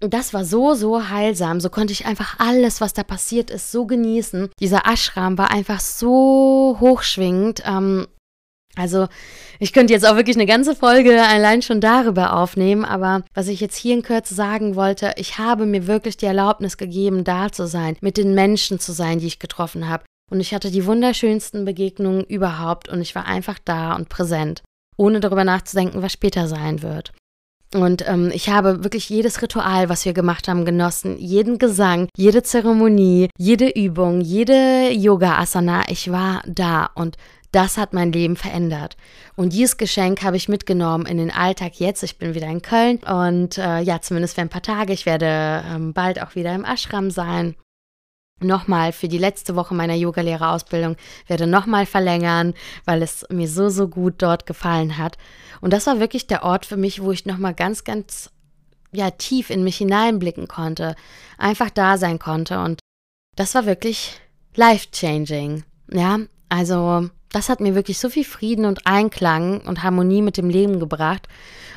[0.00, 1.60] das war so, so heilsam.
[1.60, 4.50] So konnte ich einfach alles, was da passiert ist, so genießen.
[4.60, 7.62] Dieser Ashram war einfach so hochschwingend.
[7.64, 8.06] Ähm,
[8.76, 9.06] Also
[9.60, 13.60] ich könnte jetzt auch wirklich eine ganze Folge allein schon darüber aufnehmen, aber was ich
[13.60, 17.68] jetzt hier in Kürze sagen wollte, ich habe mir wirklich die Erlaubnis gegeben, da zu
[17.68, 20.04] sein, mit den Menschen zu sein, die ich getroffen habe.
[20.28, 24.62] Und ich hatte die wunderschönsten Begegnungen überhaupt und ich war einfach da und präsent,
[24.96, 27.12] ohne darüber nachzudenken, was später sein wird.
[27.74, 31.18] Und ähm, ich habe wirklich jedes Ritual, was wir gemacht haben, genossen.
[31.18, 35.82] Jeden Gesang, jede Zeremonie, jede Übung, jede Yoga-Asana.
[35.88, 37.16] Ich war da und
[37.50, 38.96] das hat mein Leben verändert.
[39.34, 42.04] Und dieses Geschenk habe ich mitgenommen in den Alltag jetzt.
[42.04, 44.92] Ich bin wieder in Köln und äh, ja, zumindest für ein paar Tage.
[44.92, 47.56] Ich werde ähm, bald auch wieder im Ashram sein.
[48.40, 50.96] Nochmal für die letzte Woche meiner Yogalehrerausbildung
[51.28, 55.16] werde nochmal verlängern, weil es mir so, so gut dort gefallen hat.
[55.60, 58.30] Und das war wirklich der Ort für mich, wo ich nochmal ganz, ganz
[58.92, 60.94] ja, tief in mich hineinblicken konnte,
[61.36, 62.60] einfach da sein konnte.
[62.60, 62.80] Und
[63.36, 64.20] das war wirklich
[64.54, 65.64] life-changing.
[65.92, 70.48] Ja, also das hat mir wirklich so viel Frieden und Einklang und Harmonie mit dem
[70.48, 71.26] Leben gebracht.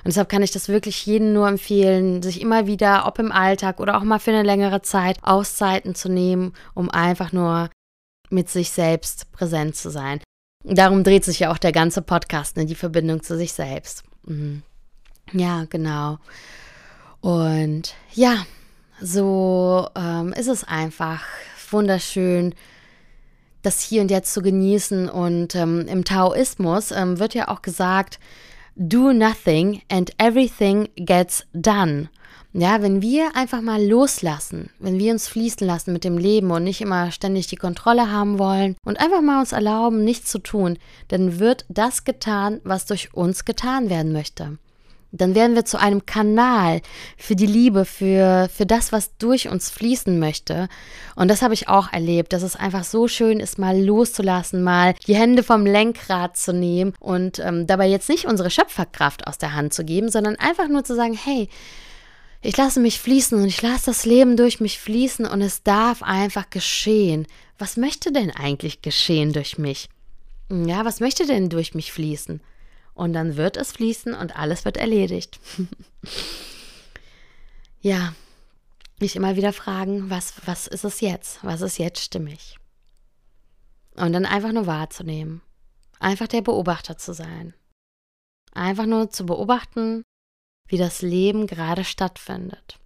[0.04, 3.80] Und deshalb kann ich das wirklich jedem nur empfehlen, sich immer wieder, ob im Alltag
[3.80, 7.70] oder auch mal für eine längere Zeit, Auszeiten zu nehmen, um einfach nur
[8.30, 10.22] mit sich selbst präsent zu sein.
[10.70, 12.66] Darum dreht sich ja auch der ganze Podcast, ne?
[12.66, 14.04] die Verbindung zu sich selbst.
[14.26, 14.64] Mhm.
[15.32, 16.18] Ja, genau.
[17.22, 18.46] Und ja,
[19.02, 21.24] so ähm, ist es einfach
[21.70, 22.54] wunderschön,
[23.62, 25.10] das Hier und Jetzt zu genießen.
[25.10, 28.20] Und ähm, im Taoismus ähm, wird ja auch gesagt,
[28.76, 32.10] do nothing and everything gets done.
[32.54, 36.64] Ja, wenn wir einfach mal loslassen, wenn wir uns fließen lassen mit dem Leben und
[36.64, 40.78] nicht immer ständig die Kontrolle haben wollen und einfach mal uns erlauben, nichts zu tun,
[41.10, 44.58] dann wird das getan, was durch uns getan werden möchte
[45.12, 46.82] dann werden wir zu einem Kanal
[47.18, 50.68] für die Liebe, für, für das, was durch uns fließen möchte.
[51.16, 54.94] Und das habe ich auch erlebt, dass es einfach so schön ist, mal loszulassen, mal
[55.08, 59.54] die Hände vom Lenkrad zu nehmen und ähm, dabei jetzt nicht unsere Schöpferkraft aus der
[59.54, 61.50] Hand zu geben, sondern einfach nur zu sagen, hey,
[62.42, 66.04] ich lasse mich fließen und ich lasse das Leben durch mich fließen und es darf
[66.04, 67.28] einfach geschehen.
[67.58, 69.90] Was möchte denn eigentlich geschehen durch mich?
[70.50, 72.42] Ja, was möchte denn durch mich fließen?
[72.98, 75.40] und dann wird es fließen und alles wird erledigt.
[77.82, 78.14] ja,
[79.00, 81.44] mich immer wieder fragen, was, was ist es jetzt?
[81.44, 82.58] Was ist jetzt stimmig?
[83.96, 85.42] Und dann einfach nur wahrzunehmen.
[86.00, 87.54] Einfach der Beobachter zu sein.
[88.52, 90.04] Einfach nur zu beobachten,
[90.68, 92.80] wie das Leben gerade stattfindet.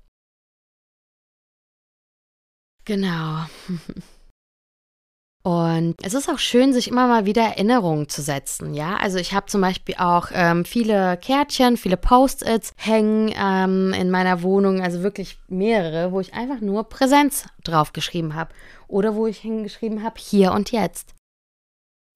[2.86, 3.46] Genau.
[5.44, 8.98] Und es ist auch schön, sich immer mal wieder Erinnerungen zu setzen, ja.
[8.98, 14.44] Also ich habe zum Beispiel auch ähm, viele Kärtchen, viele Post-its hängen ähm, in meiner
[14.44, 18.54] Wohnung, also wirklich mehrere, wo ich einfach nur Präsenz draufgeschrieben habe
[18.88, 21.16] oder wo ich hingeschrieben habe, hier und jetzt.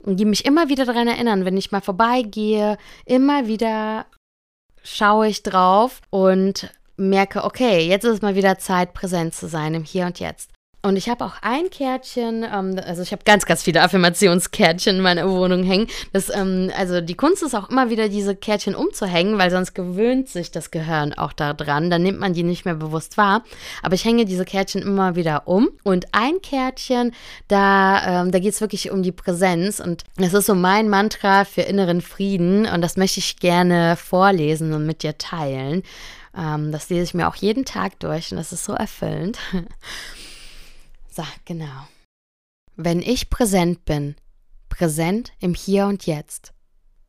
[0.04, 4.06] Und die mich immer wieder daran erinnern, wenn ich mal vorbeigehe, immer wieder
[4.86, 9.74] schaue ich drauf und merke, okay, jetzt ist es mal wieder Zeit, präsent zu sein
[9.74, 10.52] im Hier und Jetzt.
[10.86, 15.02] Und ich habe auch ein Kärtchen, ähm, also ich habe ganz, ganz viele Affirmationskärtchen in
[15.02, 15.88] meiner Wohnung hängen.
[16.13, 20.30] Das, ähm, also die Kunst ist auch immer wieder, diese Kärtchen umzuhängen, weil sonst gewöhnt
[20.30, 21.89] sich das Gehirn auch daran.
[21.89, 23.43] Dann nimmt man die nicht mehr bewusst wahr.
[23.82, 25.69] Aber ich hänge diese Kärtchen immer wieder um.
[25.82, 27.15] Und ein Kärtchen,
[27.48, 29.80] da, ähm, da geht es wirklich um die Präsenz.
[29.80, 32.67] Und das ist so mein Mantra für inneren Frieden.
[32.67, 35.82] Und das möchte ich gerne vorlesen und mit dir teilen.
[36.38, 39.39] Ähm, das lese ich mir auch jeden Tag durch und das ist so erfüllend.
[41.15, 41.88] So, genau.
[42.75, 44.17] Wenn ich präsent bin,
[44.67, 46.54] präsent im Hier und Jetzt,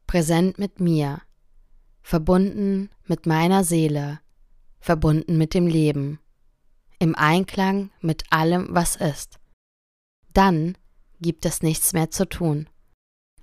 [0.06, 1.22] präsent mit mir,
[2.02, 4.20] verbunden mit meiner Seele,
[4.78, 6.20] verbunden mit dem Leben,
[7.00, 9.40] im Einklang mit allem, was ist,
[10.32, 10.78] dann
[11.20, 12.68] gibt es nichts mehr zu tun.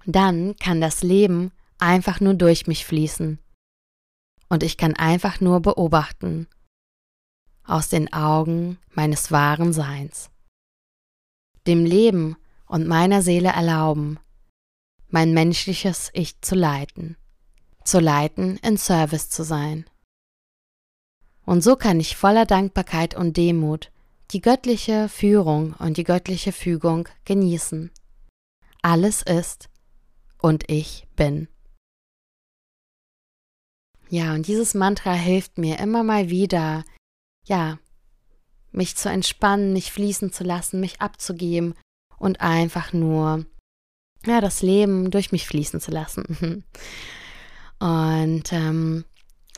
[0.06, 3.38] Dann kann das Leben einfach nur durch mich fließen.
[4.48, 6.48] Und ich kann einfach nur beobachten
[7.66, 10.30] aus den Augen meines wahren Seins
[11.68, 14.20] dem Leben und meiner Seele erlauben,
[15.10, 17.18] mein menschliches Ich zu leiten,
[17.84, 19.86] zu leiten, in Service zu sein.
[21.46, 23.92] Und so kann ich voller Dankbarkeit und Demut
[24.32, 27.92] die göttliche Führung und die göttliche Fügung genießen.
[28.82, 29.70] Alles ist
[30.40, 31.48] und ich bin.
[34.10, 36.84] Ja, und dieses Mantra hilft mir immer mal wieder,
[37.46, 37.80] ja,
[38.74, 41.76] mich zu entspannen, mich fließen zu lassen, mich abzugeben
[42.18, 43.46] und einfach nur
[44.26, 46.64] ja, das Leben durch mich fließen zu lassen.
[47.80, 49.04] Und ähm,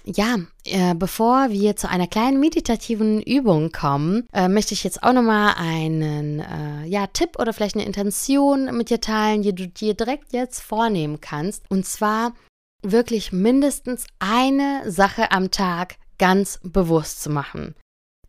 [0.03, 5.13] ja, äh, bevor wir zu einer kleinen meditativen Übung kommen, äh, möchte ich jetzt auch
[5.13, 9.93] nochmal einen äh, ja, Tipp oder vielleicht eine Intention mit dir teilen, die du dir
[9.93, 11.70] direkt jetzt vornehmen kannst.
[11.70, 12.34] Und zwar
[12.82, 17.76] wirklich mindestens eine Sache am Tag ganz bewusst zu machen.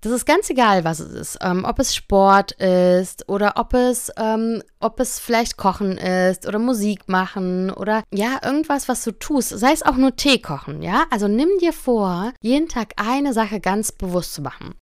[0.06, 1.38] Das ist ganz egal, was es ist.
[1.42, 6.60] Ähm, ob es Sport ist oder ob es, ähm, ob es vielleicht Kochen ist oder
[6.60, 9.48] Musik machen oder ja, irgendwas, was du tust.
[9.48, 11.06] Sei es auch nur Tee kochen, ja?
[11.10, 14.76] Also nimm dir vor, jeden Tag eine Sache ganz bewusst zu machen.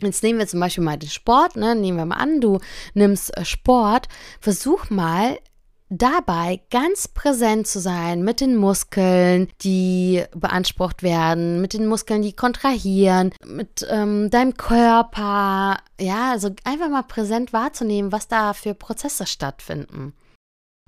[0.00, 1.76] Jetzt nehmen wir zum Beispiel mal den Sport, ne?
[1.76, 2.58] Nehmen wir mal an, du
[2.92, 4.08] nimmst äh, Sport.
[4.40, 5.38] Versuch mal
[5.88, 12.32] dabei ganz präsent zu sein mit den Muskeln, die beansprucht werden, mit den Muskeln, die
[12.32, 15.78] kontrahieren, mit ähm, deinem Körper.
[16.00, 20.12] Ja, also einfach mal präsent wahrzunehmen, was da für Prozesse stattfinden.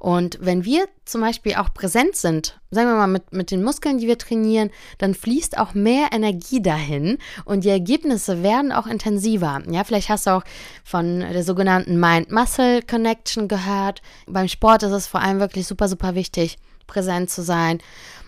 [0.00, 3.98] Und wenn wir zum Beispiel auch präsent sind, sagen wir mal mit, mit den Muskeln,
[3.98, 9.60] die wir trainieren, dann fließt auch mehr Energie dahin und die Ergebnisse werden auch intensiver.
[9.68, 10.44] Ja, vielleicht hast du auch
[10.84, 14.00] von der sogenannten Mind-Muscle-Connection gehört.
[14.28, 17.80] Beim Sport ist es vor allem wirklich super, super wichtig, präsent zu sein.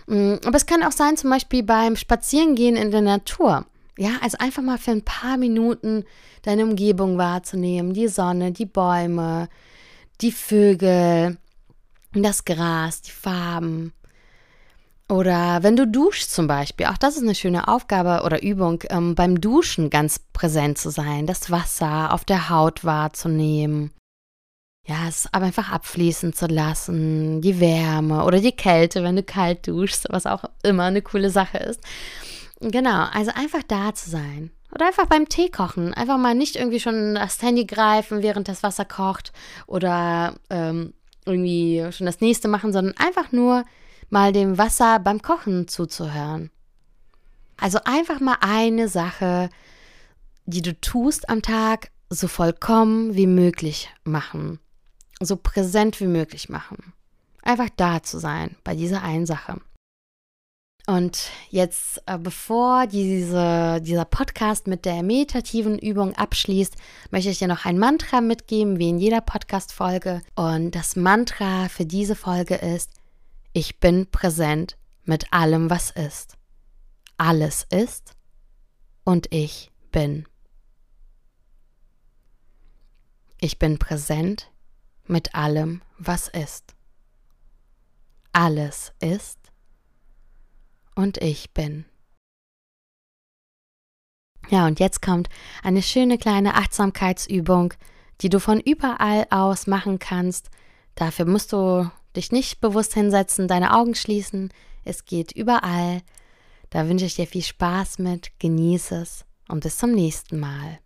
[0.07, 3.65] Mm, aber es kann auch sein, zum Beispiel beim Spazierengehen in der Natur.
[3.97, 6.03] Ja, also einfach mal für ein paar Minuten
[6.41, 9.47] deine Umgebung wahrzunehmen, die Sonne, die Bäume,
[10.19, 11.37] die Vögel,
[12.13, 13.93] das Gras, die Farben.
[15.09, 19.13] Oder wenn du duschst zum Beispiel, auch das ist eine schöne Aufgabe oder Übung, ähm,
[19.13, 23.91] beim Duschen ganz präsent zu sein, das Wasser auf der Haut wahrzunehmen.
[24.87, 29.67] Ja, es aber einfach abfließen zu lassen, die Wärme oder die Kälte, wenn du kalt
[29.67, 31.81] duschst, was auch immer eine coole Sache ist.
[32.61, 34.51] Genau, also einfach da zu sein.
[34.73, 35.93] Oder einfach beim Tee kochen.
[35.93, 39.33] Einfach mal nicht irgendwie schon das Handy greifen, während das Wasser kocht.
[39.67, 40.93] Oder ähm,
[41.25, 43.63] irgendwie schon das nächste machen, sondern einfach nur
[44.09, 46.51] mal dem Wasser beim Kochen zuzuhören.
[47.57, 49.49] Also einfach mal eine Sache,
[50.45, 54.59] die du tust am Tag, so vollkommen wie möglich machen.
[55.19, 56.93] So präsent wie möglich machen.
[57.43, 59.61] Einfach da zu sein bei dieser einen Sache.
[60.91, 66.75] Und jetzt, äh, bevor diese, dieser Podcast mit der meditativen Übung abschließt,
[67.11, 70.21] möchte ich dir noch ein Mantra mitgeben, wie in jeder Podcast-Folge.
[70.35, 72.91] Und das Mantra für diese Folge ist:
[73.53, 74.75] Ich bin präsent
[75.05, 76.35] mit allem, was ist.
[77.15, 78.11] Alles ist
[79.05, 80.25] und ich bin.
[83.39, 84.51] Ich bin präsent
[85.07, 86.75] mit allem, was ist.
[88.33, 89.40] Alles ist
[90.95, 91.85] und ich bin.
[94.49, 95.29] Ja, und jetzt kommt
[95.63, 97.73] eine schöne kleine Achtsamkeitsübung,
[98.21, 100.49] die du von überall aus machen kannst.
[100.95, 104.51] Dafür musst du dich nicht bewusst hinsetzen, deine Augen schließen.
[104.83, 106.01] Es geht überall.
[106.69, 110.79] Da wünsche ich dir viel Spaß mit, genieße es und bis zum nächsten Mal.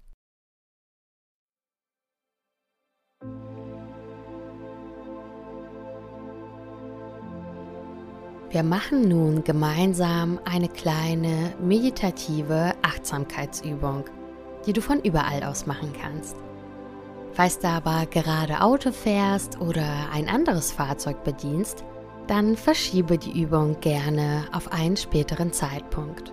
[8.50, 14.06] Wir machen nun gemeinsam eine kleine meditative Achtsamkeitsübung,
[14.66, 16.36] die du von überall aus machen kannst.
[17.34, 21.84] Falls du aber gerade Auto fährst oder ein anderes Fahrzeug bedienst,
[22.28, 26.32] dann verschiebe die Übung gerne auf einen späteren Zeitpunkt.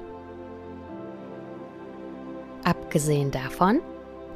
[2.64, 3.80] Abgesehen davon,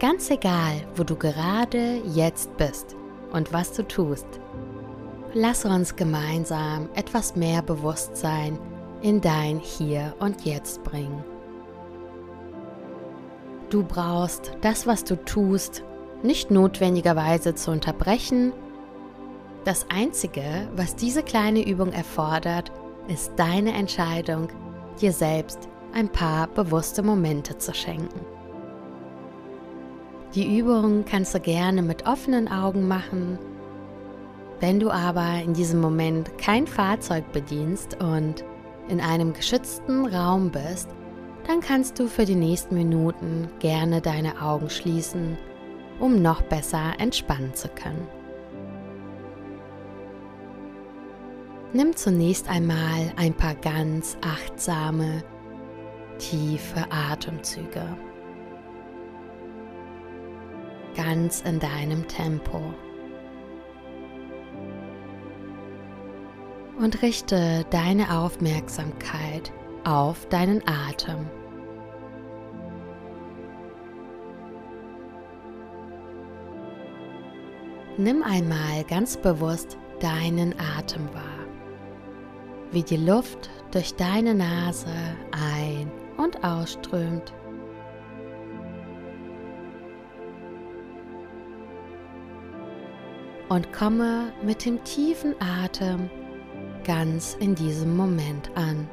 [0.01, 2.97] ganz egal, wo du gerade jetzt bist
[3.33, 4.27] und was du tust,
[5.37, 8.59] lass uns gemeinsam etwas mehr Bewusstsein
[9.03, 11.23] in dein Hier und Jetzt bringen.
[13.69, 15.85] Du brauchst das, was du tust,
[16.23, 18.55] nicht notwendigerweise zu unterbrechen.
[19.65, 22.73] Das Einzige, was diese kleine Übung erfordert,
[23.07, 24.49] ist deine Entscheidung,
[25.03, 28.21] dir selbst ein paar bewusste Momente zu schenken.
[30.35, 33.39] Die Übung kannst du gerne mit offenen Augen machen
[34.61, 38.45] wenn du aber in diesem Moment kein Fahrzeug bedienst und
[38.89, 40.89] in einem geschützten Raum bist,
[41.47, 45.39] dann kannst du für die nächsten Minuten gerne deine Augen schließen,
[46.01, 48.09] um noch besser entspannen zu können.
[51.73, 55.23] Nimm zunächst einmal ein paar ganz achtsame,
[56.19, 57.85] tiefe Atemzüge.
[60.97, 62.73] Ganz in deinem Tempo.
[66.79, 69.53] Und richte deine Aufmerksamkeit
[69.85, 71.27] auf deinen Atem.
[77.99, 81.23] Nimm einmal ganz bewusst deinen Atem wahr.
[82.73, 84.93] wie die Luft durch deine Nase
[85.31, 87.33] ein- und ausströmt.
[93.49, 96.11] Und komme mit dem tiefen Atem
[96.87, 98.89] ganz in diesem Moment an.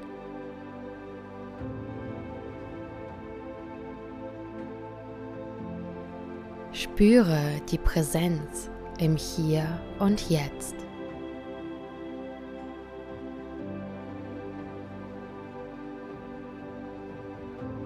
[6.72, 10.76] Spüre die Präsenz im Hier und Jetzt.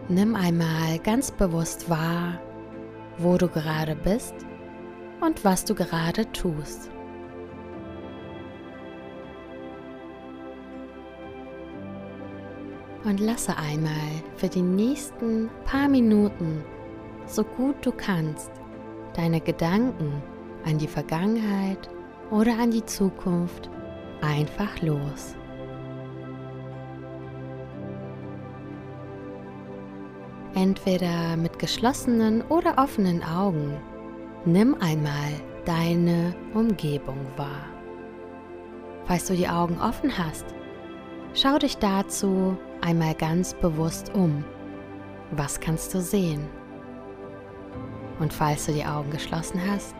[0.07, 2.39] Nimm einmal ganz bewusst wahr,
[3.17, 4.35] wo du gerade bist
[5.19, 6.89] und was du gerade tust.
[13.03, 13.93] Und lasse einmal
[14.35, 16.63] für die nächsten paar Minuten,
[17.25, 18.51] so gut du kannst,
[19.15, 20.21] deine Gedanken
[20.65, 21.89] an die Vergangenheit
[22.31, 23.69] oder an die Zukunft
[24.21, 25.35] einfach los.
[30.55, 33.77] Entweder mit geschlossenen oder offenen Augen,
[34.45, 35.33] nimm einmal
[35.65, 37.67] deine Umgebung wahr.
[39.05, 40.45] Falls du die Augen offen hast,
[41.33, 44.43] schau dich dazu einmal ganz bewusst um.
[45.31, 46.45] Was kannst du sehen?
[48.19, 49.95] Und falls du die Augen geschlossen hast,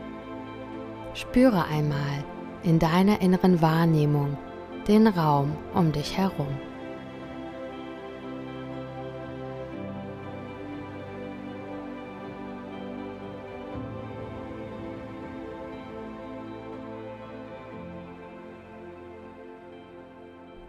[1.13, 2.23] spüre einmal
[2.63, 4.38] in deiner inneren Wahrnehmung
[4.88, 6.47] den Raum um dich herum.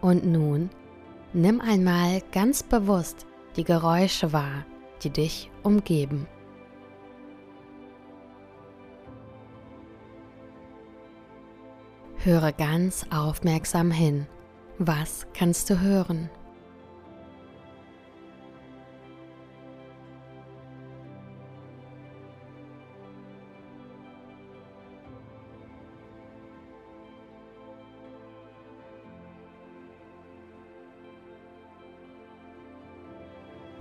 [0.01, 0.69] Und nun
[1.33, 3.25] nimm einmal ganz bewusst
[3.55, 4.65] die Geräusche wahr,
[5.03, 6.27] die dich umgeben.
[12.17, 14.27] Höre ganz aufmerksam hin.
[14.77, 16.29] Was kannst du hören?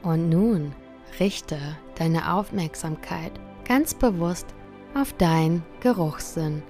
[0.09, 0.73] Und nun
[1.21, 1.59] richte
[1.97, 3.31] deine Aufmerksamkeit
[3.67, 4.47] ganz bewusst
[4.95, 6.63] auf dein Geruchssinn.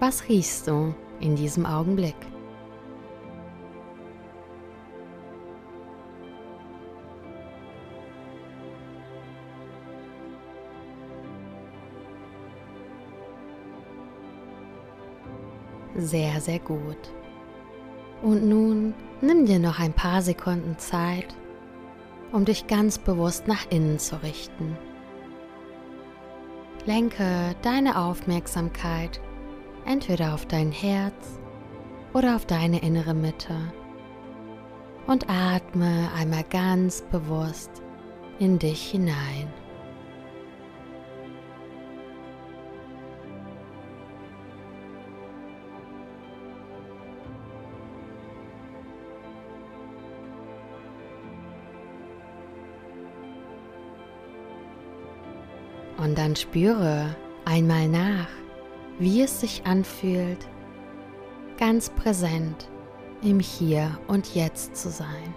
[0.00, 2.16] Was riechst du in diesem Augenblick?
[15.94, 16.96] Sehr, sehr gut.
[18.22, 21.36] Und nun nimm dir noch ein paar Sekunden Zeit,
[22.32, 24.76] um dich ganz bewusst nach innen zu richten.
[26.86, 29.20] Lenke deine Aufmerksamkeit
[29.84, 31.38] entweder auf dein Herz
[32.12, 33.56] oder auf deine innere Mitte
[35.06, 37.70] und atme einmal ganz bewusst
[38.38, 39.52] in dich hinein.
[56.08, 58.28] Und dann spüre einmal nach,
[58.98, 60.48] wie es sich anfühlt,
[61.58, 62.70] ganz präsent
[63.22, 65.34] im Hier und Jetzt zu sein.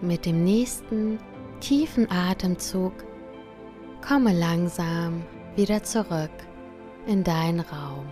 [0.00, 1.20] Mit dem nächsten
[1.60, 2.94] tiefen Atemzug
[4.04, 5.22] komme langsam
[5.54, 6.47] wieder zurück
[7.08, 8.06] in deinen Raum.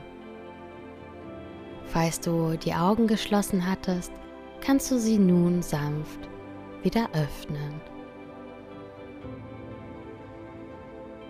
[1.85, 4.13] Falls du die Augen geschlossen hattest,
[4.61, 6.29] kannst du sie nun sanft
[6.83, 7.81] wieder öffnen.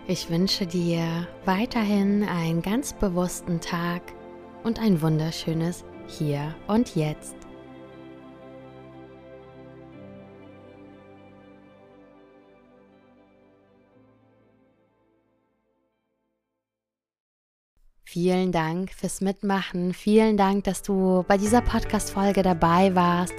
[0.07, 4.01] Ich wünsche dir weiterhin einen ganz bewussten Tag
[4.63, 7.36] und ein wunderschönes Hier und Jetzt.
[18.19, 19.93] Vielen Dank fürs Mitmachen.
[19.93, 23.35] Vielen Dank, dass du bei dieser Podcast-Folge dabei warst.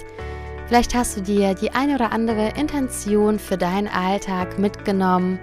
[0.67, 5.37] Vielleicht hast du dir die eine oder andere Intention für deinen Alltag mitgenommen.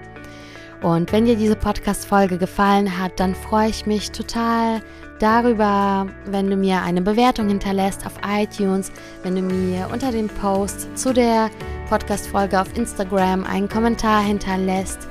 [0.81, 4.81] Und wenn dir diese Podcast-Folge gefallen hat, dann freue ich mich total
[5.19, 10.97] darüber, wenn du mir eine Bewertung hinterlässt auf iTunes, wenn du mir unter dem Post
[10.97, 11.51] zu der
[11.89, 15.07] Podcast-Folge auf Instagram einen Kommentar hinterlässt,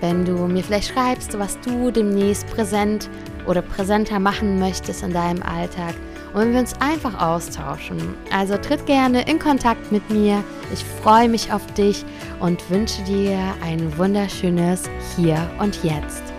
[0.00, 3.10] wenn du mir vielleicht schreibst, was du demnächst präsent
[3.46, 5.94] oder präsenter machen möchtest in deinem Alltag
[6.34, 8.14] und wir uns einfach austauschen.
[8.32, 10.44] Also tritt gerne in Kontakt mit mir.
[10.72, 12.04] Ich freue mich auf dich
[12.40, 14.82] und wünsche dir ein wunderschönes
[15.16, 16.35] Hier und Jetzt.